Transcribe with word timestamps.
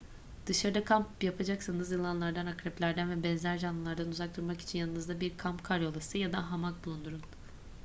dışarıda 0.47 0.83
kamp 0.83 1.23
yapacaksanız 1.23 1.91
yılanlardan 1.91 2.45
akreplerden 2.45 3.09
ve 3.11 3.23
benzer 3.23 3.57
canlılardan 3.57 4.09
uzak 4.09 4.37
durmak 4.37 4.61
için 4.61 4.79
yanınızda 4.79 5.19
bir 5.21 5.37
kamp 5.37 5.63
karyolası 5.63 6.17
ya 6.17 6.33
da 6.33 6.51
hamak 6.51 6.85
bulundurun 6.85 7.21